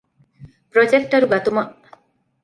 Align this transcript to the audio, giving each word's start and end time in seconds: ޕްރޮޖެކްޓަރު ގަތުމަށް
ޕްރޮޖެކްޓަރު 0.71 1.25
ގަތުމަށް 1.33 1.71